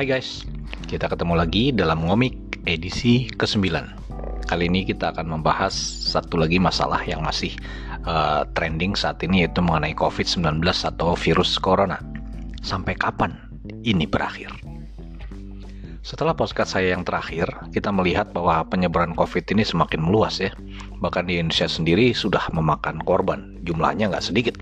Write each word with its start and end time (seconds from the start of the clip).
Hai 0.00 0.08
guys, 0.08 0.48
kita 0.88 1.12
ketemu 1.12 1.36
lagi 1.36 1.76
dalam 1.76 2.08
ngomik 2.08 2.64
edisi 2.64 3.28
ke-9 3.36 3.68
Kali 4.48 4.64
ini 4.72 4.88
kita 4.88 5.12
akan 5.12 5.28
membahas 5.28 5.76
satu 5.76 6.40
lagi 6.40 6.56
masalah 6.56 7.04
yang 7.04 7.20
masih 7.20 7.52
uh, 8.08 8.48
trending 8.56 8.96
saat 8.96 9.20
ini 9.20 9.44
yaitu 9.44 9.60
mengenai 9.60 9.92
COVID-19 9.92 10.64
atau 10.64 11.12
virus 11.12 11.60
corona 11.60 12.00
Sampai 12.64 12.96
kapan 12.96 13.36
ini 13.84 14.08
berakhir? 14.08 14.48
Setelah 16.00 16.32
podcast 16.32 16.80
saya 16.80 16.96
yang 16.96 17.04
terakhir, 17.04 17.52
kita 17.68 17.92
melihat 17.92 18.32
bahwa 18.32 18.64
penyebaran 18.72 19.12
COVID 19.12 19.52
ini 19.52 19.68
semakin 19.68 20.00
meluas 20.00 20.40
ya. 20.40 20.48
Bahkan 20.96 21.28
di 21.28 21.36
Indonesia 21.36 21.68
sendiri 21.68 22.16
sudah 22.16 22.48
memakan 22.56 23.04
korban, 23.04 23.60
jumlahnya 23.68 24.08
nggak 24.08 24.24
sedikit. 24.24 24.56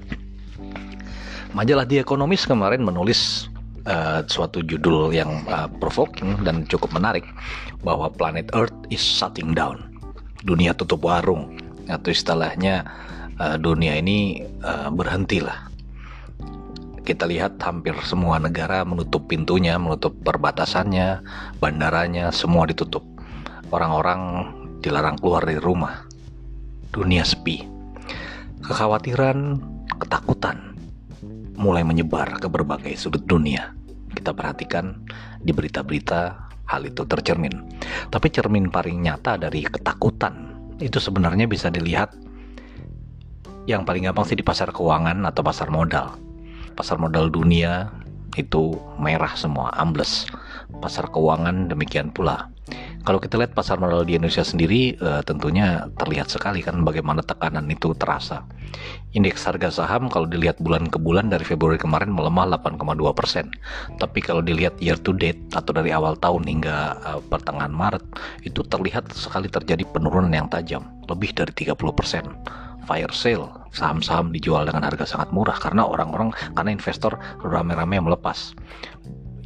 Majalah 1.55 1.87
The 1.87 2.03
Economist 2.03 2.51
kemarin 2.51 2.83
menulis 2.83 3.47
uh, 3.87 4.25
suatu 4.27 4.65
judul 4.65 5.15
yang 5.15 5.45
uh, 5.47 5.71
provoking 5.79 6.41
dan 6.43 6.67
cukup 6.67 6.91
menarik 6.91 7.23
bahwa 7.87 8.11
planet 8.11 8.51
Earth 8.57 8.75
is 8.91 9.03
shutting 9.03 9.55
down. 9.55 9.95
Dunia 10.43 10.75
tutup 10.75 11.07
warung 11.07 11.55
atau 11.87 12.11
istilahnya 12.11 12.87
uh, 13.39 13.57
dunia 13.61 13.99
ini 13.99 14.43
uh, 14.63 14.91
berhentilah 14.91 15.69
kita 17.09 17.25
lihat 17.25 17.57
hampir 17.65 17.97
semua 18.05 18.37
negara 18.37 18.85
menutup 18.85 19.33
pintunya, 19.33 19.81
menutup 19.81 20.13
perbatasannya, 20.29 21.25
bandaranya, 21.57 22.29
semua 22.29 22.69
ditutup. 22.69 23.01
Orang-orang 23.73 24.53
dilarang 24.85 25.17
keluar 25.17 25.41
dari 25.49 25.57
rumah. 25.57 26.05
Dunia 26.93 27.25
sepi. 27.25 27.65
Kekhawatiran, 28.61 29.57
ketakutan 29.97 30.68
mulai 31.59 31.83
menyebar 31.83 32.39
ke 32.39 32.47
berbagai 32.47 32.95
sudut 32.95 33.27
dunia. 33.27 33.75
Kita 34.15 34.33
perhatikan 34.33 35.03
di 35.43 35.51
berita-berita 35.51 36.49
hal 36.71 36.83
itu 36.87 37.03
tercermin. 37.05 37.53
Tapi 38.09 38.31
cermin 38.31 38.71
paling 38.71 39.03
nyata 39.03 39.37
dari 39.37 39.67
ketakutan 39.67 40.55
itu 40.79 41.03
sebenarnya 41.03 41.51
bisa 41.51 41.69
dilihat 41.69 42.15
yang 43.67 43.83
paling 43.85 44.07
gampang 44.07 44.25
sih 44.25 44.39
di 44.39 44.47
pasar 44.47 44.73
keuangan 44.73 45.27
atau 45.29 45.43
pasar 45.45 45.69
modal 45.69 46.29
pasar 46.79 46.95
modal 46.95 47.27
dunia 47.27 47.91
itu 48.39 48.79
merah 49.03 49.35
semua, 49.35 49.75
ambles. 49.75 50.31
Pasar 50.79 51.11
keuangan 51.11 51.67
demikian 51.67 52.15
pula. 52.15 52.55
Kalau 53.07 53.23
kita 53.23 53.41
lihat 53.41 53.57
pasar 53.57 53.81
modal 53.81 54.05
di 54.05 54.21
Indonesia 54.21 54.45
sendiri, 54.45 54.93
uh, 55.01 55.25
tentunya 55.25 55.89
terlihat 55.97 56.29
sekali 56.29 56.61
kan 56.61 56.85
bagaimana 56.85 57.25
tekanan 57.25 57.65
itu 57.73 57.97
terasa. 57.97 58.45
Indeks 59.17 59.49
harga 59.49 59.73
saham 59.73 60.13
kalau 60.13 60.29
dilihat 60.29 60.61
bulan 60.61 60.93
ke 60.93 61.01
bulan 61.01 61.33
dari 61.33 61.41
Februari 61.41 61.81
kemarin 61.81 62.13
melemah 62.13 62.61
8,2 62.61 63.01
persen. 63.17 63.49
Tapi 63.97 64.21
kalau 64.21 64.45
dilihat 64.45 64.77
year 64.83 65.01
to 65.01 65.17
date 65.17 65.41
atau 65.57 65.73
dari 65.73 65.89
awal 65.89 66.21
tahun 66.21 66.45
hingga 66.45 66.77
uh, 67.01 67.21
pertengahan 67.33 67.73
Maret, 67.73 68.05
itu 68.45 68.61
terlihat 68.67 69.09
sekali 69.17 69.49
terjadi 69.49 69.89
penurunan 69.89 70.29
yang 70.29 70.53
tajam, 70.53 70.85
lebih 71.09 71.33
dari 71.33 71.53
30 71.57 71.79
persen 71.97 72.25
fire 72.89 73.13
sale 73.13 73.53
saham-saham 73.69 74.33
dijual 74.33 74.65
dengan 74.65 74.89
harga 74.89 75.05
sangat 75.05 75.29
murah 75.29 75.61
karena 75.61 75.85
orang-orang 75.85 76.33
karena 76.57 76.73
investor 76.73 77.21
rame-rame 77.45 78.01
melepas 78.01 78.57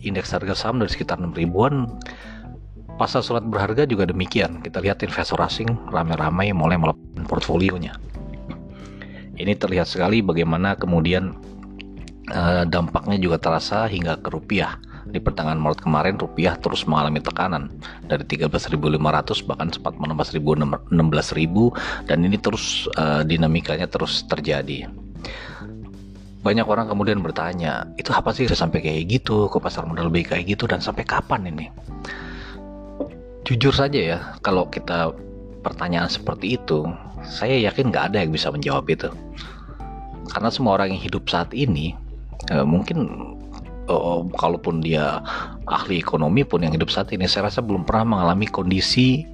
indeks 0.03 0.31
harga 0.31 0.55
saham 0.55 0.79
dari 0.79 0.91
sekitar 0.95 1.19
6 1.19 1.35
ribuan 1.35 1.91
pasar 2.97 3.25
surat 3.25 3.45
berharga 3.45 3.89
juga 3.89 4.09
demikian. 4.09 4.61
Kita 4.61 4.81
lihat 4.81 5.03
investor 5.03 5.41
asing 5.41 5.69
rame-rame 5.91 6.53
mulai 6.53 6.77
melepas 6.77 7.27
portfolionya. 7.27 7.97
Ini 9.37 9.57
terlihat 9.57 9.89
sekali 9.89 10.21
bagaimana 10.21 10.77
kemudian 10.77 11.35
uh, 12.31 12.65
dampaknya 12.69 13.19
juga 13.19 13.41
terasa 13.41 13.89
hingga 13.89 14.21
ke 14.21 14.29
rupiah. 14.31 14.77
Di 15.03 15.19
pertengahan 15.19 15.59
Maret 15.59 15.83
kemarin 15.83 16.15
rupiah 16.17 16.55
terus 16.57 16.87
mengalami 16.87 17.19
tekanan 17.21 17.69
dari 18.07 18.23
13.500 18.23 19.45
bahkan 19.51 19.69
sempat 19.69 19.99
menembus 19.99 20.31
16.000 20.33 20.89
dan 22.07 22.19
ini 22.23 22.39
terus 22.39 22.87
uh, 22.97 23.27
dinamikanya 23.27 23.91
terus 23.91 24.25
terjadi. 24.31 24.89
Banyak 26.43 26.67
orang 26.67 26.91
kemudian 26.91 27.23
bertanya, 27.23 27.87
itu 27.95 28.11
apa 28.11 28.35
sih? 28.35 28.51
Sampai 28.51 28.83
kayak 28.83 29.07
gitu, 29.07 29.47
ke 29.47 29.63
pasar 29.63 29.87
modal 29.87 30.11
lebih 30.11 30.27
kayak 30.27 30.51
gitu? 30.51 30.67
Dan 30.67 30.83
sampai 30.83 31.07
kapan 31.07 31.47
ini? 31.47 31.71
Jujur 33.43 33.75
saja 33.75 33.99
ya, 33.99 34.19
kalau 34.47 34.71
kita 34.71 35.11
pertanyaan 35.67 36.07
seperti 36.07 36.55
itu, 36.59 36.87
saya 37.27 37.59
yakin 37.71 37.91
nggak 37.91 38.15
ada 38.15 38.23
yang 38.23 38.31
bisa 38.31 38.51
menjawab 38.55 38.87
itu. 38.91 39.11
Karena 40.31 40.49
semua 40.49 40.79
orang 40.79 40.95
yang 40.95 41.03
hidup 41.03 41.27
saat 41.27 41.51
ini, 41.51 41.95
eh, 42.55 42.63
mungkin 42.63 43.03
uh, 43.91 44.23
kalaupun 44.39 44.83
dia 44.83 45.19
ahli 45.67 45.99
ekonomi 45.99 46.47
pun 46.47 46.63
yang 46.63 46.75
hidup 46.75 46.91
saat 46.93 47.11
ini 47.11 47.27
saya 47.27 47.51
rasa 47.51 47.65
belum 47.65 47.83
pernah 47.83 48.19
mengalami 48.19 48.47
kondisi 48.47 49.27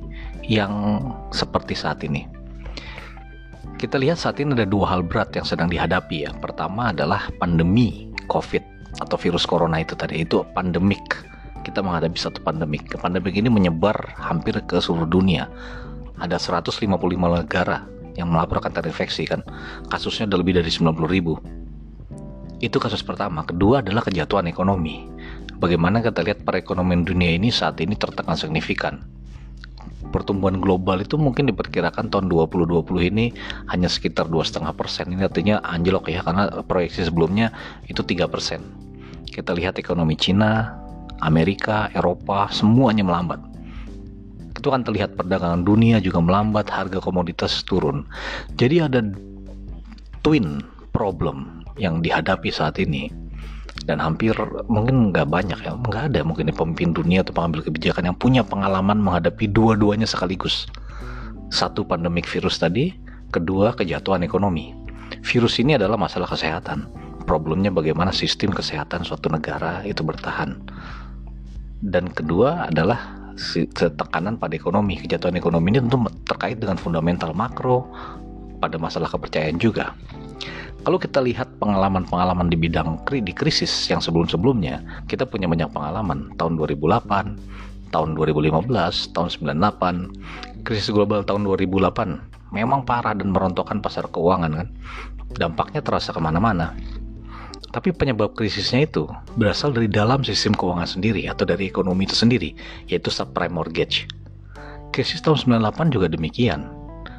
yang 0.46 1.04
seperti 1.34 1.76
saat 1.76 2.00
ini. 2.04 2.24
Kita 3.78 4.00
lihat 4.00 4.18
saat 4.18 4.40
ini 4.42 4.58
ada 4.58 4.66
dua 4.66 4.90
hal 4.90 5.06
berat 5.06 5.30
yang 5.38 5.46
sedang 5.46 5.70
dihadapi 5.70 6.26
ya. 6.26 6.34
Pertama 6.34 6.90
adalah 6.90 7.30
pandemi 7.38 8.10
COVID 8.26 8.64
atau 8.98 9.16
virus 9.20 9.46
corona 9.46 9.78
itu 9.78 9.94
tadi 9.94 10.24
itu 10.24 10.42
pandemik. 10.56 11.37
Kita 11.68 11.84
menghadapi 11.84 12.16
satu 12.16 12.40
pandemik. 12.40 12.88
Pandemik 12.96 13.36
ini 13.36 13.52
menyebar 13.52 14.16
hampir 14.16 14.56
ke 14.64 14.80
seluruh 14.80 15.04
dunia. 15.04 15.52
Ada 16.16 16.40
155 16.40 16.88
negara 17.12 17.84
yang 18.16 18.32
melaporkan 18.32 18.72
terinfeksi 18.72 19.28
kan. 19.28 19.44
Kasusnya 19.92 20.24
ada 20.24 20.40
lebih 20.40 20.56
dari 20.56 20.72
90 20.72 20.96
ribu 21.04 21.36
itu 22.58 22.76
kasus 22.82 23.06
pertama. 23.06 23.46
Kedua 23.46 23.80
adalah 23.80 24.02
kejatuhan 24.02 24.50
ekonomi. 24.50 25.06
Bagaimana 25.58 26.02
kita 26.02 26.22
lihat 26.22 26.42
perekonomian 26.42 27.02
dunia 27.06 27.34
ini 27.34 27.50
saat 27.50 27.78
ini 27.82 27.94
tertekan 27.94 28.34
signifikan. 28.34 29.02
Pertumbuhan 30.08 30.58
global 30.62 31.04
itu 31.04 31.20
mungkin 31.20 31.50
diperkirakan 31.50 32.08
tahun 32.08 32.26
2020 32.32 33.10
ini 33.12 33.34
hanya 33.68 33.90
sekitar 33.90 34.30
2,5 34.30 34.72
persen. 34.72 35.10
Ini 35.12 35.22
artinya 35.26 35.60
anjlok 35.62 36.10
ya 36.10 36.24
karena 36.24 36.64
proyeksi 36.64 37.06
sebelumnya 37.06 37.52
itu 37.86 38.00
3 38.02 38.26
persen. 38.30 38.62
Kita 39.28 39.54
lihat 39.54 39.78
ekonomi 39.78 40.16
Cina, 40.18 40.74
Amerika, 41.22 41.90
Eropa 41.94 42.46
semuanya 42.50 43.02
melambat. 43.02 43.42
Itu 44.58 44.74
kan 44.74 44.82
terlihat 44.82 45.14
perdagangan 45.14 45.62
dunia 45.62 46.02
juga 46.02 46.18
melambat, 46.18 46.66
harga 46.66 46.98
komoditas 46.98 47.62
turun. 47.62 48.06
Jadi 48.58 48.82
ada 48.82 49.00
twin 50.26 50.62
problem 50.90 51.62
yang 51.78 52.02
dihadapi 52.02 52.50
saat 52.50 52.78
ini. 52.82 53.10
Dan 53.86 54.02
hampir 54.02 54.34
mungkin 54.66 55.14
nggak 55.14 55.30
banyak 55.30 55.58
ya 55.62 55.72
nggak 55.72 56.12
ada 56.12 56.20
mungkin 56.26 56.50
pemimpin 56.50 56.90
dunia 56.92 57.22
atau 57.22 57.32
pengambil 57.32 57.64
kebijakan 57.70 58.10
yang 58.10 58.18
punya 58.18 58.42
pengalaman 58.42 58.98
menghadapi 58.98 59.46
dua-duanya 59.48 60.04
sekaligus. 60.04 60.66
Satu 61.54 61.86
pandemik 61.86 62.26
virus 62.26 62.58
tadi. 62.58 62.92
Kedua 63.28 63.76
kejatuhan 63.76 64.24
ekonomi. 64.24 64.72
Virus 65.20 65.60
ini 65.60 65.76
adalah 65.76 66.00
masalah 66.00 66.24
kesehatan. 66.28 66.88
Problemnya 67.28 67.68
bagaimana 67.68 68.08
sistem 68.08 68.56
kesehatan 68.56 69.04
suatu 69.04 69.28
negara 69.28 69.84
itu 69.84 70.00
bertahan 70.00 70.56
dan 71.84 72.10
kedua 72.10 72.70
adalah 72.70 73.32
tekanan 73.70 74.34
pada 74.34 74.58
ekonomi 74.58 74.98
kejatuhan 74.98 75.38
ekonomi 75.38 75.70
ini 75.70 75.78
tentu 75.86 75.98
terkait 76.26 76.58
dengan 76.58 76.74
fundamental 76.74 77.30
makro 77.32 77.86
pada 78.58 78.74
masalah 78.82 79.06
kepercayaan 79.06 79.62
juga 79.62 79.94
kalau 80.86 80.96
kita 80.96 81.18
lihat 81.18 81.58
pengalaman-pengalaman 81.58 82.46
di 82.48 82.56
bidang 82.56 83.02
di 83.20 83.34
krisis 83.34 83.68
yang 83.90 83.98
sebelum-sebelumnya, 83.98 85.04
kita 85.10 85.26
punya 85.26 85.50
banyak 85.50 85.68
pengalaman. 85.74 86.32
Tahun 86.38 86.54
2008, 86.54 87.90
tahun 87.90 88.08
2015, 88.14 89.12
tahun 89.12 89.28
98, 89.28 90.64
krisis 90.64 90.88
global 90.94 91.26
tahun 91.26 91.44
2008 91.44 92.54
memang 92.56 92.86
parah 92.88 93.12
dan 93.12 93.34
merontokkan 93.34 93.82
pasar 93.84 94.08
keuangan 94.08 94.64
kan. 94.64 94.68
Dampaknya 95.36 95.84
terasa 95.84 96.14
ke 96.14 96.20
mana-mana. 96.22 96.72
Tapi 97.68 97.92
penyebab 97.92 98.32
krisisnya 98.32 98.88
itu 98.88 99.04
berasal 99.36 99.76
dari 99.76 99.92
dalam 99.92 100.24
sistem 100.24 100.56
keuangan 100.56 100.88
sendiri 100.88 101.28
atau 101.28 101.44
dari 101.44 101.68
ekonomi 101.68 102.08
itu 102.08 102.16
sendiri, 102.16 102.56
yaitu 102.88 103.12
subprime 103.12 103.52
mortgage. 103.52 104.08
Krisis 104.88 105.20
tahun 105.20 105.60
98 105.60 105.92
juga 105.92 106.08
demikian. 106.08 106.64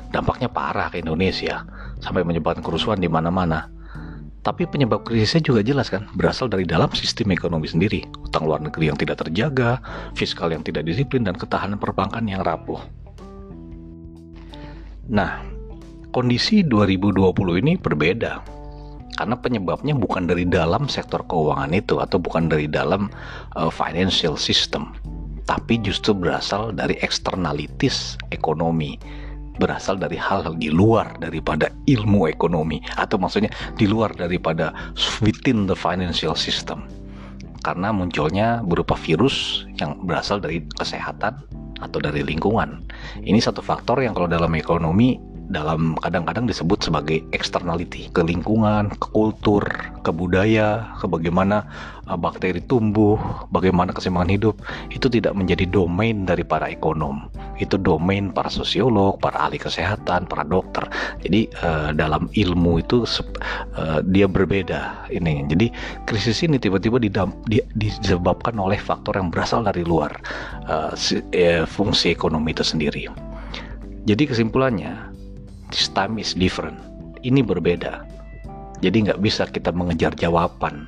Dampaknya 0.10 0.50
parah 0.50 0.90
ke 0.90 1.06
Indonesia 1.06 1.62
sampai 2.02 2.26
menyebabkan 2.26 2.66
kerusuhan 2.66 2.98
di 2.98 3.06
mana-mana. 3.06 3.70
Tapi 4.42 4.66
penyebab 4.66 5.06
krisisnya 5.06 5.46
juga 5.46 5.62
jelas 5.62 5.94
kan, 5.94 6.10
berasal 6.18 6.50
dari 6.50 6.66
dalam 6.66 6.90
sistem 6.98 7.30
ekonomi 7.36 7.70
sendiri, 7.70 8.08
utang 8.24 8.50
luar 8.50 8.64
negeri 8.64 8.90
yang 8.90 8.98
tidak 8.98 9.22
terjaga, 9.22 9.78
fiskal 10.18 10.50
yang 10.50 10.66
tidak 10.66 10.88
disiplin, 10.88 11.28
dan 11.28 11.38
ketahanan 11.38 11.78
perbankan 11.78 12.26
yang 12.26 12.42
rapuh. 12.42 12.80
Nah, 15.12 15.44
kondisi 16.16 16.66
2020 16.66 17.62
ini 17.62 17.76
berbeda, 17.76 18.59
karena 19.20 19.36
penyebabnya 19.36 19.92
bukan 20.00 20.32
dari 20.32 20.48
dalam 20.48 20.88
sektor 20.88 21.28
keuangan 21.28 21.76
itu, 21.76 22.00
atau 22.00 22.16
bukan 22.16 22.48
dari 22.48 22.72
dalam 22.72 23.12
uh, 23.60 23.68
financial 23.68 24.40
system, 24.40 24.96
tapi 25.44 25.76
justru 25.84 26.16
berasal 26.16 26.72
dari 26.72 26.96
externalities 27.04 28.16
ekonomi, 28.32 28.96
berasal 29.60 30.00
dari 30.00 30.16
hal-hal 30.16 30.56
di 30.56 30.72
luar 30.72 31.20
daripada 31.20 31.68
ilmu 31.84 32.32
ekonomi 32.32 32.80
atau 32.96 33.20
maksudnya 33.20 33.52
di 33.76 33.92
luar 33.92 34.16
daripada 34.16 34.72
within 35.20 35.68
the 35.68 35.76
financial 35.76 36.32
system. 36.32 36.88
karena 37.64 37.92
munculnya 37.92 38.64
berupa 38.64 38.96
virus 38.96 39.68
yang 39.80 40.00
berasal 40.08 40.40
dari 40.40 40.64
kesehatan 40.80 41.36
atau 41.80 42.00
dari 42.00 42.24
lingkungan. 42.24 42.84
Ini 43.24 43.40
satu 43.40 43.64
faktor 43.64 44.04
yang 44.04 44.16
kalau 44.16 44.28
dalam 44.28 44.52
ekonomi 44.56 45.20
dalam 45.50 45.98
kadang-kadang 46.06 46.46
disebut 46.46 46.86
sebagai 46.86 47.26
externality 47.34 48.14
ke 48.14 48.22
lingkungan, 48.22 48.94
ke 48.94 49.08
kultur, 49.10 49.66
ke 50.06 50.12
budaya, 50.14 50.94
ke 51.02 51.10
bagaimana 51.10 51.66
uh, 52.06 52.14
bakteri 52.14 52.62
tumbuh, 52.70 53.18
bagaimana 53.50 53.90
keseimbangan 53.90 54.30
hidup 54.30 54.56
itu 54.94 55.10
tidak 55.10 55.34
menjadi 55.34 55.66
domain 55.66 56.30
dari 56.30 56.46
para 56.46 56.70
ekonom. 56.70 57.34
Itu 57.58 57.82
domain 57.82 58.30
para 58.30 58.54
sosiolog, 58.54 59.18
para 59.18 59.50
ahli 59.50 59.58
kesehatan, 59.58 60.30
para 60.30 60.46
dokter. 60.46 60.86
Jadi 61.26 61.50
uh, 61.66 61.98
dalam 61.98 62.30
ilmu 62.38 62.86
itu 62.86 63.02
uh, 63.04 64.06
dia 64.06 64.30
berbeda 64.30 65.10
ini. 65.10 65.50
Jadi 65.50 65.74
krisis 66.06 66.46
ini 66.46 66.62
tiba-tiba 66.62 67.02
disebabkan 67.74 68.54
oleh 68.62 68.78
faktor 68.78 69.18
yang 69.18 69.34
berasal 69.34 69.66
dari 69.66 69.82
luar 69.82 70.14
si, 70.94 71.18
fungsi 71.66 72.14
ekonomi 72.14 72.54
itu 72.54 72.62
sendiri. 72.62 73.10
Jadi 74.06 74.30
kesimpulannya 74.30 75.09
this 75.70 75.90
time 75.94 76.18
is 76.18 76.34
different. 76.34 76.78
Ini 77.22 77.42
berbeda. 77.46 78.06
Jadi 78.80 79.10
nggak 79.10 79.20
bisa 79.20 79.46
kita 79.50 79.76
mengejar 79.76 80.16
jawaban 80.16 80.88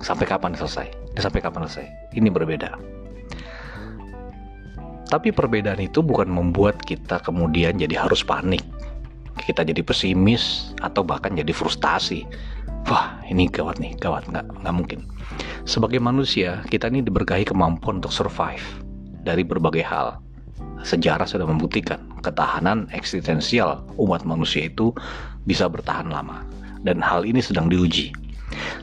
sampai 0.00 0.26
kapan 0.26 0.56
selesai. 0.56 0.88
Sampai 1.18 1.40
kapan 1.42 1.66
selesai. 1.68 1.86
Ini 2.16 2.28
berbeda. 2.32 2.70
Tapi 5.10 5.34
perbedaan 5.34 5.82
itu 5.82 6.06
bukan 6.06 6.30
membuat 6.30 6.78
kita 6.86 7.18
kemudian 7.20 7.76
jadi 7.76 8.06
harus 8.06 8.22
panik. 8.22 8.62
Kita 9.42 9.66
jadi 9.66 9.82
pesimis 9.82 10.70
atau 10.80 11.02
bahkan 11.02 11.34
jadi 11.34 11.50
frustasi. 11.50 12.22
Wah, 12.86 13.18
ini 13.26 13.50
gawat 13.50 13.82
nih, 13.82 13.98
gawat 13.98 14.30
nggak 14.30 14.46
nggak 14.62 14.74
mungkin. 14.74 15.04
Sebagai 15.66 15.98
manusia, 16.00 16.62
kita 16.70 16.88
ini 16.88 17.04
diberkahi 17.04 17.44
kemampuan 17.44 18.00
untuk 18.00 18.14
survive 18.14 18.64
dari 19.26 19.44
berbagai 19.44 19.84
hal 19.84 20.22
sejarah 20.80 21.28
sudah 21.28 21.44
membuktikan 21.44 22.00
ketahanan 22.20 22.86
eksistensial 22.92 23.84
umat 23.96 24.22
manusia 24.28 24.68
itu 24.68 24.92
bisa 25.48 25.66
bertahan 25.66 26.12
lama 26.12 26.44
dan 26.84 27.00
hal 27.00 27.24
ini 27.24 27.40
sedang 27.40 27.68
diuji. 27.68 28.12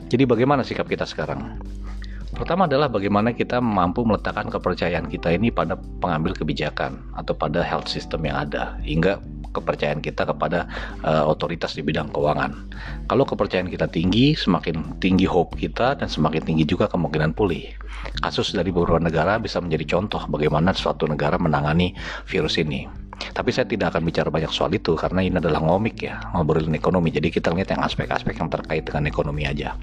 Jadi 0.08 0.24
bagaimana 0.24 0.64
sikap 0.64 0.88
kita 0.88 1.04
sekarang? 1.04 1.60
Pertama 2.38 2.70
adalah 2.70 2.86
bagaimana 2.86 3.34
kita 3.34 3.58
mampu 3.58 4.06
meletakkan 4.06 4.46
kepercayaan 4.46 5.10
kita 5.10 5.34
ini 5.34 5.50
pada 5.50 5.74
pengambil 5.98 6.36
kebijakan 6.36 7.00
atau 7.18 7.34
pada 7.34 7.64
health 7.66 7.90
system 7.90 8.22
yang 8.28 8.46
ada 8.46 8.78
hingga 8.84 9.18
kepercayaan 9.58 9.98
kita 9.98 10.28
kepada 10.28 10.68
uh, 11.02 11.24
otoritas 11.26 11.74
di 11.74 11.82
bidang 11.82 12.12
keuangan. 12.12 12.52
Kalau 13.10 13.24
kepercayaan 13.26 13.66
kita 13.72 13.90
tinggi, 13.90 14.36
semakin 14.36 15.00
tinggi 15.02 15.26
hope 15.26 15.56
kita 15.58 15.98
dan 15.98 16.06
semakin 16.06 16.44
tinggi 16.44 16.68
juga 16.68 16.86
kemungkinan 16.86 17.34
pulih. 17.34 17.74
Kasus 18.22 18.54
dari 18.54 18.70
beberapa 18.70 19.02
negara 19.02 19.40
bisa 19.42 19.58
menjadi 19.58 19.98
contoh 19.98 20.22
bagaimana 20.30 20.70
suatu 20.76 21.08
negara 21.08 21.40
menangani 21.40 21.96
virus 22.28 22.60
ini. 22.60 23.07
Tapi 23.18 23.50
saya 23.50 23.66
tidak 23.66 23.94
akan 23.94 24.02
bicara 24.06 24.28
banyak 24.30 24.50
soal 24.50 24.70
itu 24.74 24.94
karena 24.94 25.22
ini 25.22 25.38
adalah 25.38 25.58
ngomik 25.62 26.06
ya, 26.06 26.22
ngobrolin 26.34 26.74
ekonomi. 26.74 27.10
Jadi 27.10 27.34
kita 27.34 27.50
lihat 27.50 27.74
yang 27.74 27.82
aspek-aspek 27.82 28.38
yang 28.38 28.50
terkait 28.50 28.86
dengan 28.86 29.10
ekonomi 29.10 29.46
aja. 29.46 29.74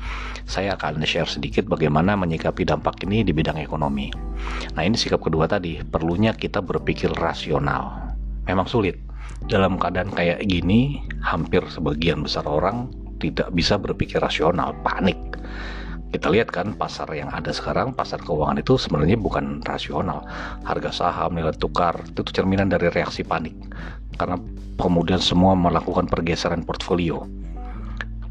Saya 0.48 0.76
akan 0.80 1.04
share 1.04 1.28
sedikit 1.28 1.68
bagaimana 1.68 2.16
menyikapi 2.16 2.64
dampak 2.64 3.04
ini 3.04 3.28
di 3.28 3.36
bidang 3.36 3.60
ekonomi. 3.60 4.12
Nah 4.76 4.84
ini 4.84 4.96
sikap 4.96 5.20
kedua 5.20 5.48
tadi, 5.48 5.80
perlunya 5.84 6.32
kita 6.36 6.64
berpikir 6.64 7.12
rasional. 7.16 8.16
Memang 8.46 8.70
sulit, 8.70 9.00
dalam 9.46 9.76
keadaan 9.78 10.10
kayak 10.14 10.42
gini, 10.48 11.04
hampir 11.22 11.62
sebagian 11.68 12.24
besar 12.24 12.48
orang 12.48 12.90
tidak 13.20 13.52
bisa 13.54 13.78
berpikir 13.80 14.22
rasional, 14.22 14.74
panik. 14.86 15.18
Kita 16.16 16.32
lihat 16.32 16.48
kan 16.48 16.72
pasar 16.80 17.12
yang 17.12 17.28
ada 17.28 17.52
sekarang, 17.52 17.92
pasar 17.92 18.24
keuangan 18.24 18.56
itu 18.56 18.80
sebenarnya 18.80 19.20
bukan 19.20 19.60
rasional. 19.68 20.24
Harga 20.64 20.96
saham, 20.96 21.36
nilai 21.36 21.52
tukar, 21.60 22.00
itu 22.08 22.24
cerminan 22.32 22.72
dari 22.72 22.88
reaksi 22.88 23.20
panik. 23.28 23.52
Karena 24.16 24.40
kemudian 24.80 25.20
semua 25.20 25.60
melakukan 25.60 26.08
pergeseran 26.08 26.64
portfolio. 26.64 27.28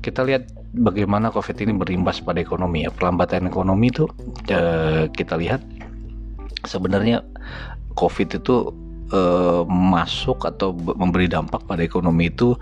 Kita 0.01 0.25
lihat 0.25 0.49
bagaimana 0.73 1.29
COVID 1.29 1.61
ini 1.61 1.77
berimbas 1.77 2.25
pada 2.25 2.41
ekonomi 2.41 2.89
ya. 2.89 2.91
Pelambatan 2.93 3.53
ekonomi 3.53 3.93
itu 3.93 4.09
eh, 4.49 5.13
kita 5.13 5.37
lihat 5.37 5.61
sebenarnya 6.65 7.21
COVID 7.93 8.41
itu 8.41 8.73
uh, 9.13 9.63
masuk 9.69 10.49
atau 10.49 10.73
memberi 10.73 11.29
dampak 11.29 11.69
pada 11.69 11.85
ekonomi 11.85 12.33
itu 12.33 12.57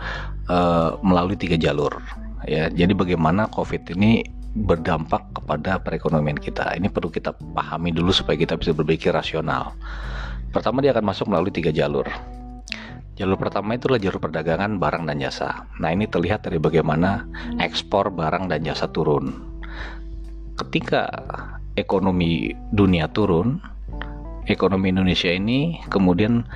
uh, 0.50 0.98
melalui 1.00 1.38
tiga 1.38 1.54
jalur 1.54 1.94
ya 2.42 2.66
jadi 2.74 2.90
bagaimana 2.90 3.46
covid 3.54 3.86
ini 3.94 4.26
berdampak 4.52 5.32
kepada 5.32 5.81
perekonomian 5.81 6.37
kita 6.37 6.76
ini 6.76 6.93
perlu 6.93 7.08
kita 7.08 7.32
pahami 7.32 7.93
dulu 7.93 8.12
supaya 8.12 8.37
kita 8.37 8.60
bisa 8.60 8.76
berpikir 8.76 9.10
rasional 9.12 9.72
pertama 10.52 10.84
dia 10.84 10.93
akan 10.93 11.08
masuk 11.08 11.32
melalui 11.32 11.52
tiga 11.52 11.72
jalur 11.72 12.04
Jalur 13.12 13.37
pertama 13.37 13.76
itulah 13.76 14.00
jalur 14.00 14.25
perdagangan 14.25 14.81
barang 14.81 15.04
dan 15.04 15.20
jasa. 15.20 15.69
Nah, 15.76 15.93
ini 15.93 16.08
terlihat 16.08 16.49
dari 16.49 16.56
bagaimana 16.56 17.28
ekspor 17.60 18.08
barang 18.08 18.49
dan 18.49 18.64
jasa 18.64 18.88
turun. 18.88 19.37
Ketika 20.56 21.12
ekonomi 21.76 22.56
dunia 22.72 23.12
turun, 23.12 23.60
ekonomi 24.48 24.90
Indonesia 24.90 25.28
ini 25.28 25.76
kemudian 25.93 26.48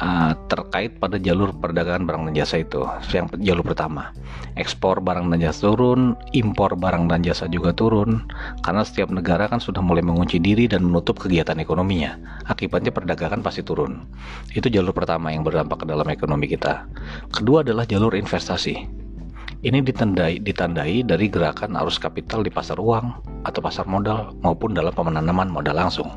uh, 0.00 0.32
terkait 0.50 0.98
pada 0.98 1.20
jalur 1.20 1.52
perdagangan 1.54 2.06
barang 2.08 2.22
dan 2.30 2.34
jasa 2.34 2.62
itu 2.62 2.82
yang 3.12 3.30
jalur 3.38 3.62
pertama. 3.62 4.10
Ekspor 4.58 5.02
barang 5.02 5.30
dan 5.30 5.38
jasa 5.42 5.70
turun 5.70 6.18
impor 6.32 6.74
barang 6.74 7.10
dan 7.10 7.22
jasa 7.22 7.46
juga 7.50 7.74
turun 7.74 8.26
karena 8.62 8.82
setiap 8.82 9.10
negara 9.10 9.46
kan 9.46 9.58
sudah 9.58 9.82
mulai 9.84 10.02
mengunci 10.02 10.40
diri 10.40 10.66
dan 10.66 10.86
menutup 10.86 11.20
kegiatan 11.20 11.58
ekonominya. 11.60 12.18
Akibatnya 12.48 12.90
perdagangan 12.90 13.44
pasti 13.44 13.62
turun. 13.62 14.06
Itu 14.54 14.72
jalur 14.72 14.96
pertama 14.96 15.30
yang 15.30 15.46
berdampak 15.46 15.82
ke 15.82 15.86
dalam 15.86 16.06
ekonomi 16.08 16.50
kita. 16.50 16.86
Kedua 17.30 17.62
adalah 17.62 17.84
jalur 17.86 18.14
investasi 18.16 19.03
ini 19.64 19.80
ditandai, 19.80 20.44
ditandai 20.44 21.00
dari 21.08 21.26
gerakan 21.32 21.72
arus 21.80 21.96
kapital 21.96 22.44
di 22.44 22.52
pasar 22.52 22.76
uang 22.76 23.24
atau 23.48 23.60
pasar 23.64 23.88
modal 23.88 24.36
maupun 24.44 24.76
dalam 24.76 24.92
penanaman 24.92 25.48
modal 25.48 25.80
langsung 25.80 26.12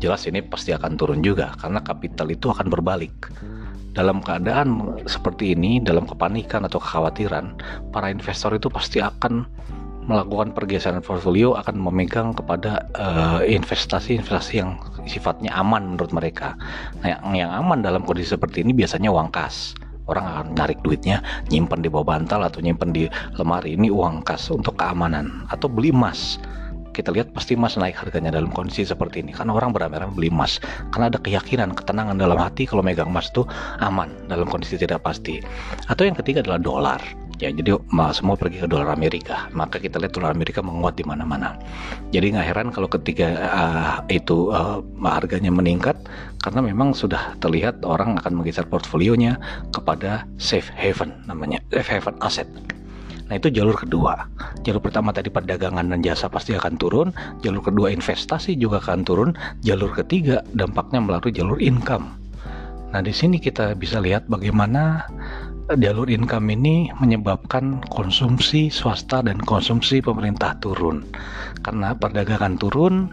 jelas 0.00 0.24
ini 0.24 0.40
pasti 0.40 0.72
akan 0.72 0.96
turun 0.96 1.20
juga 1.20 1.52
karena 1.60 1.84
kapital 1.84 2.32
itu 2.32 2.48
akan 2.48 2.72
berbalik. 2.72 3.12
Dalam 3.92 4.22
keadaan 4.22 5.00
seperti 5.10 5.58
ini, 5.58 5.82
dalam 5.82 6.06
kepanikan 6.06 6.62
atau 6.62 6.78
kekhawatiran, 6.78 7.58
para 7.90 8.08
investor 8.14 8.54
itu 8.54 8.70
pasti 8.70 9.02
akan 9.02 9.42
melakukan 10.08 10.56
pergeseran 10.56 11.04
portfolio 11.04 11.52
akan 11.58 11.76
memegang 11.76 12.32
kepada 12.32 12.88
eh, 12.96 13.52
investasi-investasi 13.58 14.52
yang 14.56 14.80
sifatnya 15.04 15.52
aman 15.52 15.96
menurut 15.96 16.14
mereka. 16.16 16.56
Nah, 17.04 17.20
yang 17.36 17.52
aman 17.52 17.84
dalam 17.84 18.06
kondisi 18.06 18.32
seperti 18.32 18.64
ini 18.64 18.72
biasanya 18.72 19.12
uang 19.12 19.28
kas. 19.28 19.76
Orang 20.08 20.24
akan 20.24 20.46
narik 20.56 20.80
duitnya, 20.80 21.20
nyimpan 21.52 21.84
di 21.84 21.88
bawah 21.92 22.16
bantal 22.16 22.40
atau 22.42 22.64
nyimpan 22.64 22.90
di 22.90 23.04
lemari. 23.36 23.76
Ini 23.76 23.92
uang 23.92 24.24
kas 24.24 24.48
untuk 24.48 24.80
keamanan 24.80 25.46
atau 25.52 25.68
beli 25.68 25.92
emas. 25.92 26.40
Kita 26.96 27.14
lihat 27.14 27.30
pasti 27.30 27.54
emas 27.54 27.78
naik 27.78 27.94
harganya 27.94 28.34
dalam 28.34 28.50
kondisi 28.50 28.82
seperti 28.82 29.22
ini. 29.22 29.30
Karena 29.30 29.54
orang 29.54 29.70
beramai-ramai 29.70 30.16
beli 30.16 30.30
emas. 30.32 30.58
Karena 30.90 31.12
ada 31.12 31.20
keyakinan 31.22 31.76
ketenangan 31.76 32.18
dalam 32.18 32.40
hati 32.40 32.66
kalau 32.66 32.82
megang 32.82 33.12
emas 33.12 33.30
itu 33.30 33.46
aman 33.78 34.10
dalam 34.26 34.50
kondisi 34.50 34.74
tidak 34.74 35.06
pasti. 35.06 35.38
Atau 35.86 36.08
yang 36.08 36.18
ketiga 36.18 36.42
adalah 36.42 36.58
dolar 36.58 37.27
ya 37.38 37.54
jadi 37.54 37.78
semua 38.14 38.34
pergi 38.34 38.62
ke 38.62 38.68
dolar 38.68 38.90
Amerika 38.90 39.46
maka 39.54 39.78
kita 39.78 39.98
lihat 40.02 40.14
dolar 40.14 40.34
Amerika 40.34 40.58
menguat 40.62 40.98
di 40.98 41.06
mana-mana 41.06 41.54
jadi 42.10 42.34
nggak 42.34 42.46
heran 42.50 42.68
kalau 42.74 42.90
ketika 42.90 43.26
uh, 43.50 43.96
itu 44.10 44.50
uh, 44.50 44.82
harganya 45.06 45.54
meningkat 45.54 45.94
karena 46.42 46.60
memang 46.62 46.94
sudah 46.94 47.38
terlihat 47.38 47.82
orang 47.86 48.18
akan 48.18 48.42
menggeser 48.42 48.66
portfolionya 48.66 49.38
kepada 49.70 50.26
safe 50.36 50.70
haven 50.74 51.14
namanya 51.30 51.62
safe 51.70 51.88
haven 51.88 52.18
aset 52.22 52.50
Nah 53.28 53.36
itu 53.36 53.52
jalur 53.52 53.76
kedua. 53.76 54.24
Jalur 54.64 54.80
pertama 54.80 55.12
tadi 55.12 55.28
perdagangan 55.28 55.84
dan 55.84 56.00
jasa 56.00 56.32
pasti 56.32 56.56
akan 56.56 56.80
turun. 56.80 57.08
Jalur 57.44 57.60
kedua 57.60 57.92
investasi 57.92 58.56
juga 58.56 58.80
akan 58.80 59.04
turun. 59.04 59.30
Jalur 59.60 59.92
ketiga 59.92 60.40
dampaknya 60.56 61.04
melalui 61.04 61.32
jalur 61.36 61.60
income. 61.60 62.08
Nah 62.88 63.04
di 63.04 63.12
sini 63.12 63.36
kita 63.36 63.76
bisa 63.76 64.00
lihat 64.00 64.24
bagaimana 64.32 65.04
jalur 65.76 66.08
income 66.08 66.48
ini 66.54 66.88
menyebabkan 66.96 67.84
konsumsi 67.92 68.72
swasta 68.72 69.20
dan 69.20 69.36
konsumsi 69.44 70.00
pemerintah 70.00 70.56
turun. 70.64 71.04
Karena 71.60 71.92
perdagangan 71.92 72.56
turun, 72.56 73.12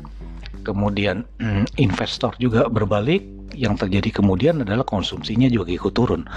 kemudian 0.64 1.28
investor 1.86 2.32
juga 2.40 2.72
berbalik, 2.72 3.28
yang 3.56 3.80
terjadi 3.80 4.20
kemudian 4.20 4.68
adalah 4.68 4.84
konsumsinya 4.84 5.48
juga 5.48 5.72
ikut 5.72 5.96
turun 5.96 6.28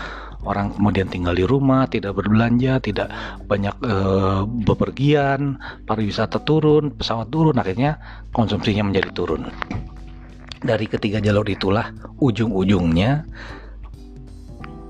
orang 0.46 0.70
kemudian 0.74 1.10
tinggal 1.10 1.34
di 1.34 1.42
rumah, 1.42 1.90
tidak 1.90 2.14
berbelanja, 2.14 2.78
tidak 2.78 3.10
banyak 3.44 3.74
e, 3.82 3.94
bepergian, 4.62 5.58
pariwisata 5.88 6.40
turun, 6.46 6.94
pesawat 6.94 7.32
turun, 7.32 7.58
akhirnya 7.58 7.98
konsumsinya 8.30 8.86
menjadi 8.86 9.10
turun. 9.10 9.50
Dari 10.58 10.86
ketiga 10.90 11.22
jalur 11.22 11.46
itulah 11.46 11.90
ujung-ujungnya 12.18 13.26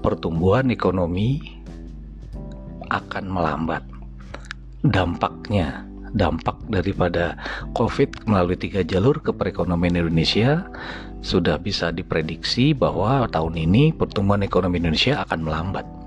pertumbuhan 0.09 0.73
ekonomi 0.73 1.61
akan 2.88 3.25
melambat. 3.29 3.85
Dampaknya 4.81 5.85
dampak 6.17 6.57
daripada 6.73 7.37
COVID 7.77 8.25
melalui 8.25 8.57
tiga 8.57 8.81
jalur 8.81 9.21
ke 9.21 9.29
perekonomian 9.37 10.00
Indonesia 10.00 10.65
sudah 11.21 11.61
bisa 11.61 11.93
diprediksi 11.93 12.73
bahwa 12.73 13.29
tahun 13.29 13.69
ini 13.69 13.93
pertumbuhan 13.93 14.41
ekonomi 14.41 14.81
Indonesia 14.81 15.21
akan 15.29 15.45
melambat. 15.45 15.98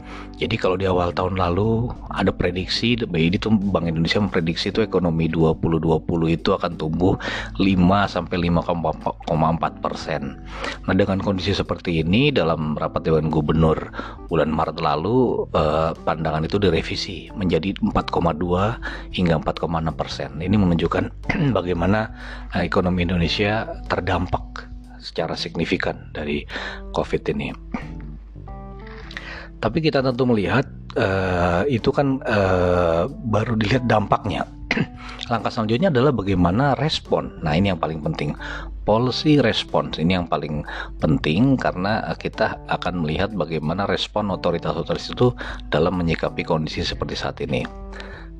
Jadi 0.41 0.57
kalau 0.57 0.73
di 0.73 0.89
awal 0.89 1.13
tahun 1.13 1.37
lalu 1.37 1.93
ada 2.09 2.33
prediksi 2.33 2.97
BI 2.97 3.29
itu 3.29 3.45
Bank 3.53 3.85
Indonesia 3.85 4.17
memprediksi 4.17 4.73
itu 4.73 4.81
ekonomi 4.81 5.29
2020 5.29 6.01
itu 6.33 6.49
akan 6.57 6.81
tumbuh 6.81 7.13
5 7.61 7.69
sampai 8.09 8.49
5,4 8.49 9.85
persen. 9.85 10.41
Nah 10.89 10.93
dengan 10.97 11.21
kondisi 11.21 11.53
seperti 11.53 12.01
ini 12.01 12.33
dalam 12.33 12.73
rapat 12.73 13.05
Dewan 13.05 13.29
Gubernur 13.29 13.93
bulan 14.33 14.49
Maret 14.49 14.81
lalu 14.81 15.45
eh, 15.53 15.93
pandangan 15.93 16.41
itu 16.41 16.57
direvisi 16.57 17.29
menjadi 17.37 17.77
4,2 17.77 19.13
hingga 19.13 19.37
4,6 19.45 19.93
persen. 19.93 20.29
Ini 20.41 20.57
menunjukkan 20.57 21.03
bagaimana 21.57 22.09
eh, 22.57 22.65
ekonomi 22.65 23.05
Indonesia 23.05 23.69
terdampak 23.85 24.71
secara 24.97 25.37
signifikan 25.37 26.09
dari 26.13 26.49
COVID 26.97 27.21
ini. 27.33 27.49
Tapi 29.61 29.77
kita 29.77 30.01
tentu 30.01 30.25
melihat 30.25 30.65
uh, 30.97 31.61
itu 31.69 31.93
kan 31.93 32.17
uh, 32.25 33.05
baru 33.29 33.53
dilihat 33.53 33.85
dampaknya. 33.85 34.49
Langkah 35.31 35.53
selanjutnya 35.53 35.93
adalah 35.93 36.09
bagaimana 36.09 36.73
respon. 36.81 37.29
Nah 37.45 37.53
ini 37.53 37.69
yang 37.69 37.77
paling 37.77 38.01
penting. 38.01 38.33
Policy 38.81 39.37
response 39.45 40.01
ini 40.01 40.17
yang 40.17 40.25
paling 40.25 40.65
penting 40.97 41.53
karena 41.53 42.01
kita 42.17 42.57
akan 42.73 43.05
melihat 43.05 43.29
bagaimana 43.29 43.85
respon 43.85 44.33
otoritas-otoritas 44.33 45.13
itu 45.13 45.29
dalam 45.69 46.01
menyikapi 46.01 46.41
kondisi 46.41 46.81
seperti 46.81 47.13
saat 47.13 47.37
ini. 47.45 47.61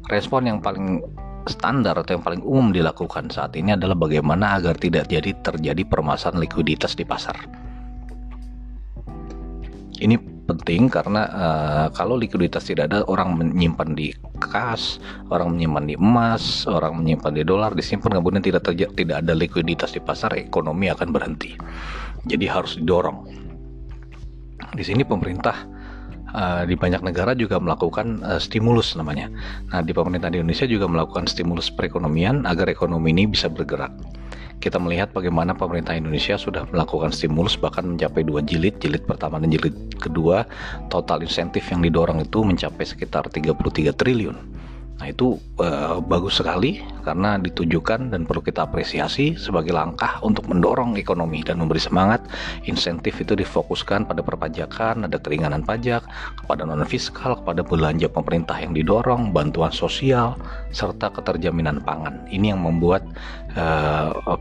Respon 0.10 0.50
yang 0.50 0.58
paling 0.58 1.06
standar 1.46 1.94
atau 1.94 2.18
yang 2.18 2.26
paling 2.26 2.42
umum 2.42 2.74
dilakukan 2.74 3.30
saat 3.30 3.54
ini 3.54 3.78
adalah 3.78 3.94
bagaimana 3.94 4.58
agar 4.58 4.74
tidak 4.82 5.14
jadi 5.14 5.38
terjadi 5.46 5.86
permasalahan 5.86 6.42
likuiditas 6.42 6.98
di 6.98 7.06
pasar. 7.06 7.38
Ini 10.02 10.31
penting 10.52 10.92
karena 10.92 11.24
uh, 11.32 11.88
kalau 11.96 12.20
likuiditas 12.20 12.68
tidak 12.68 12.92
ada 12.92 13.08
orang 13.08 13.40
menyimpan 13.40 13.96
di 13.96 14.12
kas, 14.44 15.00
orang 15.32 15.56
menyimpan 15.56 15.84
di 15.88 15.96
emas, 15.96 16.68
orang 16.68 17.00
menyimpan 17.00 17.32
di 17.32 17.44
dolar 17.48 17.72
disimpan 17.72 18.20
kemudian 18.20 18.44
tidak 18.44 18.68
terjadi 18.68 18.92
tidak 18.92 19.18
ada 19.24 19.34
likuiditas 19.34 19.96
di 19.96 20.02
pasar 20.04 20.36
ekonomi 20.36 20.92
akan 20.92 21.10
berhenti. 21.10 21.56
Jadi 22.28 22.46
harus 22.46 22.76
didorong. 22.78 23.26
Di 24.72 24.84
sini 24.86 25.08
pemerintah 25.08 25.56
uh, 26.36 26.64
di 26.68 26.76
banyak 26.76 27.02
negara 27.02 27.32
juga 27.34 27.58
melakukan 27.58 28.22
uh, 28.22 28.40
stimulus 28.40 28.94
namanya. 29.00 29.32
Nah, 29.72 29.82
di 29.82 29.96
pemerintah 29.96 30.30
di 30.30 30.44
Indonesia 30.44 30.68
juga 30.68 30.86
melakukan 30.92 31.26
stimulus 31.28 31.72
perekonomian 31.72 32.44
agar 32.46 32.68
ekonomi 32.68 33.16
ini 33.16 33.32
bisa 33.32 33.48
bergerak 33.48 33.92
kita 34.62 34.78
melihat 34.78 35.10
bagaimana 35.10 35.58
pemerintah 35.58 35.98
Indonesia 35.98 36.38
sudah 36.38 36.70
melakukan 36.70 37.10
stimulus 37.10 37.58
bahkan 37.58 37.84
mencapai 37.84 38.22
dua 38.22 38.46
jilid, 38.46 38.78
jilid 38.78 39.04
pertama 39.10 39.42
dan 39.42 39.50
jilid 39.50 39.74
kedua, 39.98 40.46
total 40.94 41.26
insentif 41.26 41.66
yang 41.74 41.82
didorong 41.82 42.22
itu 42.22 42.46
mencapai 42.46 42.86
sekitar 42.86 43.26
33 43.28 43.92
triliun. 43.98 44.62
Nah 45.02 45.10
itu 45.10 45.34
uh, 45.58 45.98
bagus 45.98 46.38
sekali 46.38 46.78
karena 47.02 47.42
ditujukan 47.42 48.14
dan 48.14 48.30
perlu 48.30 48.46
kita 48.46 48.70
apresiasi 48.70 49.34
sebagai 49.34 49.74
langkah 49.74 50.22
untuk 50.22 50.46
mendorong 50.46 50.94
ekonomi 50.94 51.42
dan 51.42 51.58
memberi 51.58 51.82
semangat. 51.82 52.22
Insentif 52.70 53.18
itu 53.18 53.34
difokuskan 53.34 54.06
pada 54.06 54.22
perpajakan, 54.22 55.10
ada 55.10 55.18
keringanan 55.18 55.66
pajak, 55.66 56.06
kepada 56.46 56.70
non 56.70 56.86
fiskal, 56.86 57.34
kepada 57.42 57.66
belanja 57.66 58.14
pemerintah 58.14 58.62
yang 58.62 58.78
didorong, 58.78 59.34
bantuan 59.34 59.74
sosial, 59.74 60.38
serta 60.72 61.12
keterjaminan 61.12 61.84
pangan. 61.84 62.28
Ini 62.32 62.56
yang 62.56 62.64
membuat 62.64 63.04
uh, 63.56 64.40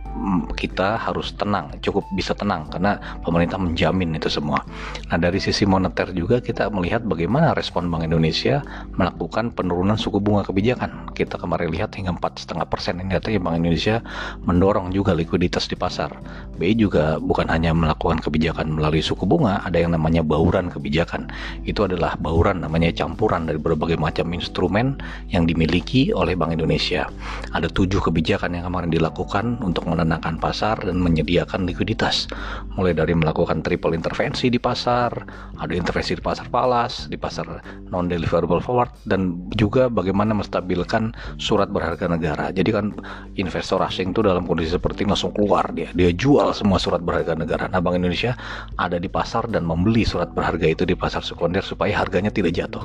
kita 0.54 0.98
harus 0.98 1.34
tenang, 1.34 1.74
cukup 1.82 2.06
bisa 2.14 2.34
tenang 2.34 2.70
karena 2.70 2.98
pemerintah 3.22 3.58
menjamin 3.58 4.14
itu 4.14 4.30
semua. 4.30 4.62
Nah 5.10 5.18
dari 5.18 5.42
sisi 5.42 5.66
moneter 5.66 6.10
juga 6.14 6.38
kita 6.38 6.70
melihat 6.70 7.02
bagaimana 7.06 7.54
respon 7.54 7.90
Bank 7.90 8.06
Indonesia 8.06 8.62
melakukan 8.94 9.52
penurunan 9.54 9.98
suku 9.98 10.22
bunga 10.22 10.46
kebijakan. 10.46 11.12
Kita 11.14 11.36
kemarin 11.36 11.74
lihat 11.74 11.94
hingga 11.98 12.14
empat 12.16 12.46
setengah 12.46 12.66
persen 12.66 13.02
ini 13.02 13.18
artinya 13.18 13.50
Bank 13.50 13.62
Indonesia 13.62 14.02
mendorong 14.46 14.94
juga 14.94 15.12
likuiditas 15.14 15.66
di 15.66 15.76
pasar. 15.76 16.10
BI 16.56 16.76
juga 16.76 17.18
bukan 17.18 17.50
hanya 17.50 17.74
melakukan 17.74 18.22
kebijakan 18.22 18.76
melalui 18.76 19.02
suku 19.02 19.26
bunga, 19.26 19.64
ada 19.64 19.80
yang 19.80 19.92
namanya 19.96 20.22
bauran 20.22 20.70
kebijakan. 20.70 21.28
Itu 21.66 21.88
adalah 21.88 22.14
bauran 22.20 22.62
namanya 22.62 22.92
campuran 22.94 23.48
dari 23.48 23.58
berbagai 23.58 23.96
macam 23.98 24.30
instrumen 24.30 25.00
yang 25.32 25.48
dimiliki 25.48 26.12
oleh 26.20 26.36
Bank 26.36 26.52
Indonesia. 26.52 27.08
Ada 27.56 27.72
tujuh 27.72 28.04
kebijakan 28.04 28.52
yang 28.52 28.68
kemarin 28.68 28.92
dilakukan 28.92 29.58
untuk 29.64 29.88
menenangkan 29.88 30.36
pasar 30.36 30.76
dan 30.84 31.00
menyediakan 31.00 31.64
likuiditas. 31.64 32.28
Mulai 32.76 32.92
dari 32.92 33.16
melakukan 33.16 33.64
triple 33.64 33.96
intervensi 33.96 34.52
di 34.52 34.60
pasar, 34.60 35.10
ada 35.56 35.72
intervensi 35.72 36.14
di 36.16 36.22
pasar 36.22 36.46
falas, 36.52 37.08
di 37.08 37.16
pasar 37.16 37.48
non 37.88 38.06
deliverable 38.06 38.60
forward 38.60 38.92
dan 39.08 39.48
juga 39.56 39.88
bagaimana 39.88 40.36
menstabilkan 40.36 41.16
surat 41.40 41.72
berharga 41.72 42.06
negara. 42.06 42.52
Jadi 42.52 42.70
kan 42.70 42.92
investor 43.40 43.80
asing 43.80 44.12
itu 44.12 44.20
dalam 44.20 44.44
kondisi 44.44 44.76
seperti 44.76 45.08
ini 45.08 45.16
langsung 45.16 45.32
keluar 45.32 45.72
dia, 45.72 45.88
dia 45.96 46.12
jual 46.12 46.52
semua 46.52 46.76
surat 46.76 47.00
berharga 47.00 47.32
negara. 47.34 47.66
Nah, 47.72 47.80
Bank 47.80 47.96
Indonesia 47.96 48.36
ada 48.76 49.00
di 49.00 49.08
pasar 49.08 49.48
dan 49.48 49.64
membeli 49.64 50.04
surat 50.04 50.30
berharga 50.30 50.68
itu 50.68 50.84
di 50.84 50.94
pasar 50.94 51.24
sekunder 51.24 51.64
supaya 51.64 51.96
harganya 51.96 52.28
tidak 52.28 52.52
jatuh 52.54 52.84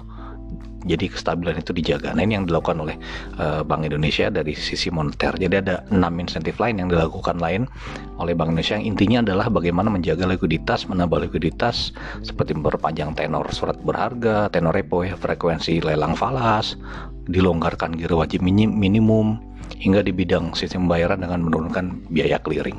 jadi 0.86 1.10
kestabilan 1.10 1.60
itu 1.60 1.74
dijaga. 1.74 2.14
Nah 2.14 2.22
ini 2.22 2.38
yang 2.38 2.46
dilakukan 2.46 2.78
oleh 2.78 2.96
uh, 3.42 3.66
Bank 3.66 3.90
Indonesia 3.90 4.30
dari 4.30 4.54
sisi 4.54 4.94
moneter. 4.94 5.34
Jadi 5.34 5.56
ada 5.66 5.82
enam 5.90 6.14
insentif 6.22 6.62
lain 6.62 6.78
yang 6.78 6.90
dilakukan 6.94 7.42
lain 7.42 7.66
oleh 8.22 8.38
Bank 8.38 8.54
Indonesia 8.54 8.78
yang 8.78 8.94
intinya 8.94 9.18
adalah 9.26 9.50
bagaimana 9.50 9.90
menjaga 9.90 10.30
likuiditas, 10.30 10.86
menambah 10.86 11.26
likuiditas 11.28 11.92
seperti 12.22 12.54
memperpanjang 12.54 13.18
tenor 13.18 13.50
surat 13.50 13.82
berharga, 13.82 14.54
tenor 14.54 14.78
repo 14.78 15.02
ya, 15.02 15.18
frekuensi 15.18 15.82
lelang 15.82 16.14
falas, 16.14 16.78
dilonggarkan 17.26 17.98
giro 17.98 18.22
wajib 18.22 18.46
minimum 18.46 19.42
hingga 19.82 20.06
di 20.06 20.14
bidang 20.14 20.54
sistem 20.54 20.86
pembayaran 20.86 21.26
dengan 21.26 21.42
menurunkan 21.50 22.06
biaya 22.14 22.38
clearing. 22.38 22.78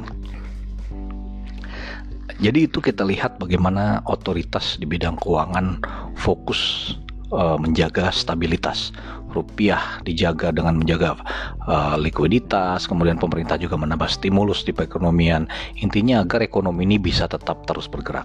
Jadi 2.36 2.68
itu 2.68 2.84
kita 2.84 3.00
lihat 3.00 3.40
bagaimana 3.40 4.04
otoritas 4.04 4.76
di 4.76 4.84
bidang 4.84 5.16
keuangan 5.16 5.80
fokus 6.20 6.92
uh, 7.32 7.58
menjaga 7.58 8.10
stabilitas. 8.12 8.92
Rupiah 9.36 10.00
dijaga 10.00 10.48
dengan 10.48 10.80
menjaga 10.80 11.20
uh, 11.68 12.00
likuiditas 12.00 12.88
kemudian 12.88 13.20
pemerintah 13.20 13.60
juga 13.60 13.76
menambah 13.76 14.08
stimulus 14.08 14.64
di 14.64 14.72
perekonomian. 14.72 15.44
Intinya 15.84 16.24
agar 16.24 16.40
ekonomi 16.40 16.88
ini 16.88 16.96
bisa 16.96 17.28
tetap 17.28 17.68
terus 17.68 17.84
bergerak. 17.84 18.24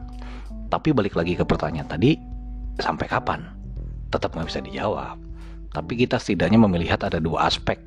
Tapi 0.71 0.95
balik 0.95 1.19
lagi 1.19 1.35
ke 1.35 1.43
pertanyaan 1.43 1.91
tadi 1.91 2.15
sampai 2.79 3.11
kapan? 3.11 3.43
Tetap 4.07 4.31
nggak 4.31 4.47
bisa 4.47 4.63
dijawab. 4.63 5.19
Tapi 5.71 5.93
kita 5.99 6.15
setidaknya 6.15 6.59
memilihat 6.63 7.03
ada 7.03 7.19
dua 7.19 7.47
aspek 7.47 7.79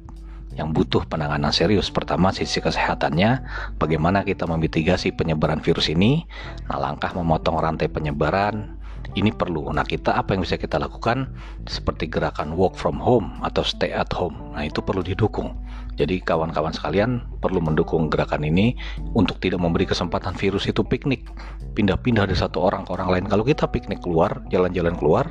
yang 0.54 0.70
butuh 0.70 1.04
penanganan 1.08 1.50
serius. 1.50 1.90
Pertama, 1.90 2.30
sisi 2.30 2.62
kesehatannya, 2.62 3.42
bagaimana 3.76 4.22
kita 4.22 4.46
memitigasi 4.46 5.12
penyebaran 5.12 5.60
virus 5.60 5.90
ini. 5.90 6.24
Nah, 6.70 6.78
langkah 6.78 7.10
memotong 7.12 7.58
rantai 7.58 7.90
penyebaran, 7.90 8.78
ini 9.12 9.30
perlu. 9.30 9.68
Nah, 9.70 9.84
kita 9.84 10.16
apa 10.16 10.32
yang 10.34 10.42
bisa 10.42 10.56
kita 10.56 10.80
lakukan 10.80 11.28
seperti 11.68 12.08
gerakan 12.08 12.56
work 12.56 12.74
from 12.74 12.96
home 12.96 13.36
atau 13.44 13.60
stay 13.60 13.92
at 13.92 14.10
home. 14.16 14.34
Nah, 14.56 14.64
itu 14.64 14.80
perlu 14.80 15.04
didukung. 15.04 15.54
Jadi 15.94 16.18
kawan-kawan 16.26 16.74
sekalian 16.74 17.22
perlu 17.38 17.62
mendukung 17.62 18.10
gerakan 18.10 18.42
ini 18.42 18.74
untuk 19.14 19.38
tidak 19.38 19.62
memberi 19.62 19.86
kesempatan 19.86 20.34
virus 20.34 20.66
itu 20.66 20.82
piknik, 20.82 21.30
pindah-pindah 21.78 22.26
dari 22.26 22.34
satu 22.34 22.66
orang 22.66 22.82
ke 22.82 22.90
orang 22.98 23.08
lain. 23.14 23.24
Kalau 23.30 23.46
kita 23.46 23.70
piknik 23.70 24.02
keluar, 24.02 24.42
jalan-jalan 24.50 24.98
keluar, 24.98 25.30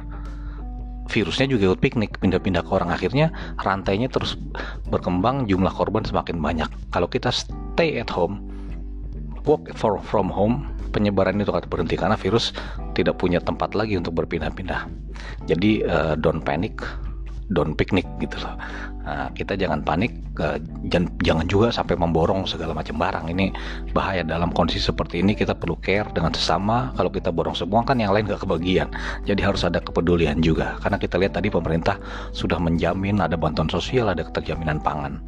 virusnya 1.12 1.51
juga 1.51 1.75
ikut 1.75 1.82
piknik, 1.84 2.15
pindah-pindah 2.24 2.63
ke 2.63 2.72
orang. 2.72 2.96
Akhirnya 2.96 3.36
rantainya 3.60 4.08
terus 4.08 4.39
berkembang, 4.88 5.51
jumlah 5.51 5.74
korban 5.75 6.08
semakin 6.08 6.39
banyak. 6.39 6.70
Kalau 6.96 7.12
kita 7.12 7.27
stay 7.30 8.00
at 8.00 8.08
home, 8.08 8.39
work 9.44 9.68
from 9.75 10.32
home, 10.32 10.73
penyebaran 10.93 11.41
itu 11.41 11.50
akan 11.50 11.65
berhenti 11.65 11.97
karena 11.97 12.13
virus 12.13 12.53
tidak 12.93 13.17
punya 13.17 13.41
tempat 13.41 13.73
lagi 13.73 13.97
untuk 13.97 14.13
berpindah-pindah. 14.21 14.85
Jadi 15.50 15.81
uh, 15.83 16.13
don't 16.13 16.45
panic, 16.45 16.77
don't 17.50 17.73
picnic 17.73 18.05
gitu 18.21 18.38
loh. 18.45 18.53
Nah, 19.03 19.27
kita 19.36 19.60
jangan 19.60 19.83
panik, 19.83 20.15
jangan, 21.19 21.45
juga 21.45 21.75
sampai 21.75 22.00
memborong 22.00 22.48
segala 22.48 22.72
macam 22.72 22.95
barang. 22.95 23.27
Ini 23.36 23.51
bahaya 23.91 24.24
dalam 24.24 24.55
kondisi 24.55 24.79
seperti 24.79 25.19
ini 25.19 25.36
kita 25.36 25.51
perlu 25.53 25.75
care 25.83 26.07
dengan 26.15 26.31
sesama. 26.31 26.95
Kalau 26.95 27.12
kita 27.12 27.29
borong 27.36 27.53
semua 27.53 27.83
kan 27.83 28.00
yang 28.00 28.15
lain 28.15 28.31
gak 28.31 28.48
kebagian. 28.48 28.88
Jadi 29.27 29.43
harus 29.43 29.67
ada 29.67 29.83
kepedulian 29.83 30.39
juga. 30.39 30.79
Karena 30.79 30.95
kita 30.95 31.19
lihat 31.19 31.36
tadi 31.36 31.51
pemerintah 31.51 32.00
sudah 32.31 32.57
menjamin 32.63 33.19
ada 33.19 33.36
bantuan 33.36 33.67
sosial, 33.67 34.07
ada 34.07 34.24
keterjaminan 34.24 34.79
pangan. 34.79 35.19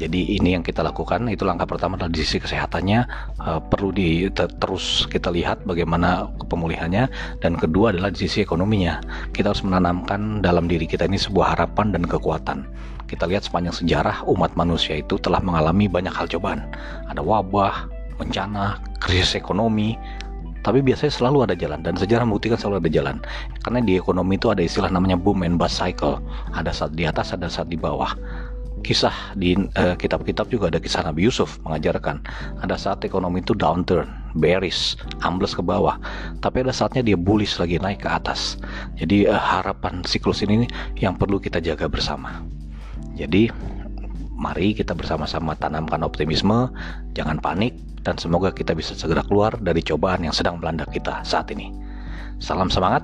Jadi 0.00 0.38
ini 0.40 0.56
yang 0.56 0.64
kita 0.64 0.80
lakukan. 0.80 1.28
Itu 1.28 1.44
langkah 1.44 1.68
pertama 1.68 2.00
adalah 2.00 2.08
di 2.08 2.24
sisi 2.24 2.40
kesehatannya 2.40 3.00
uh, 3.44 3.60
perlu 3.60 3.92
di 3.92 4.30
terus 4.32 5.04
kita 5.10 5.28
lihat 5.28 5.68
bagaimana 5.68 6.30
pemulihannya 6.48 7.10
dan 7.44 7.52
kedua 7.60 7.92
adalah 7.92 8.08
di 8.08 8.24
sisi 8.24 8.40
ekonominya. 8.40 9.02
Kita 9.36 9.52
harus 9.52 9.66
menanamkan 9.66 10.40
dalam 10.40 10.64
diri 10.70 10.88
kita 10.88 11.04
ini 11.04 11.20
sebuah 11.20 11.58
harapan 11.58 11.92
dan 11.92 12.06
kekuatan 12.08 12.64
kita 13.08 13.24
lihat 13.24 13.48
sepanjang 13.48 13.72
sejarah 13.72 14.22
umat 14.28 14.52
manusia 14.54 15.00
itu 15.00 15.16
telah 15.18 15.40
mengalami 15.40 15.88
banyak 15.88 16.12
hal 16.12 16.28
cobaan. 16.28 16.68
Ada 17.08 17.24
wabah, 17.24 17.88
bencana, 18.20 18.78
krisis 19.00 19.34
ekonomi, 19.34 19.96
tapi 20.60 20.84
biasanya 20.84 21.12
selalu 21.14 21.48
ada 21.48 21.54
jalan 21.56 21.80
dan 21.80 21.96
sejarah 21.96 22.28
membuktikan 22.28 22.60
selalu 22.60 22.84
ada 22.84 22.90
jalan 22.92 23.16
karena 23.64 23.80
di 23.80 23.94
ekonomi 23.96 24.36
itu 24.36 24.50
ada 24.52 24.60
istilah 24.60 24.90
namanya 24.90 25.14
boom 25.14 25.46
and 25.46 25.56
bust 25.56 25.78
cycle 25.78 26.18
ada 26.52 26.74
saat 26.74 26.92
di 26.98 27.06
atas 27.06 27.30
ada 27.30 27.46
saat 27.46 27.70
di 27.70 27.78
bawah 27.78 28.10
kisah 28.82 29.14
di 29.34 29.58
eh, 29.58 29.94
kitab-kitab 29.98 30.46
uh, 30.46 30.50
juga 30.50 30.64
ada 30.70 30.78
kisah 30.78 31.02
Nabi 31.06 31.26
Yusuf 31.26 31.58
mengajarkan 31.66 32.22
ada 32.62 32.78
saat 32.78 33.02
ekonomi 33.02 33.42
itu 33.42 33.54
downturn, 33.54 34.06
bearish, 34.38 34.94
ambles 35.26 35.54
ke 35.54 35.62
bawah, 35.62 35.98
tapi 36.38 36.62
ada 36.62 36.70
saatnya 36.70 37.02
dia 37.02 37.18
bullish 37.18 37.58
lagi 37.58 37.82
naik 37.82 38.06
ke 38.06 38.08
atas. 38.10 38.56
Jadi 38.94 39.26
uh, 39.26 39.34
harapan 39.34 40.06
siklus 40.06 40.46
ini 40.46 40.70
yang 40.98 41.18
perlu 41.18 41.42
kita 41.42 41.58
jaga 41.58 41.90
bersama. 41.90 42.42
Jadi 43.18 43.50
mari 44.38 44.70
kita 44.78 44.94
bersama-sama 44.94 45.58
tanamkan 45.58 46.06
optimisme, 46.06 46.70
jangan 47.18 47.42
panik, 47.42 47.74
dan 48.06 48.14
semoga 48.14 48.54
kita 48.54 48.78
bisa 48.78 48.94
segera 48.94 49.26
keluar 49.26 49.58
dari 49.58 49.82
cobaan 49.82 50.22
yang 50.22 50.32
sedang 50.32 50.62
melanda 50.62 50.86
kita 50.86 51.26
saat 51.26 51.50
ini. 51.50 51.74
Salam 52.38 52.70
semangat, 52.70 53.02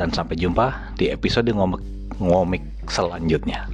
dan 0.00 0.08
sampai 0.08 0.40
jumpa 0.40 0.96
di 0.96 1.12
episode 1.12 1.52
ngomik, 1.52 1.84
ngomik 2.16 2.64
selanjutnya. 2.88 3.68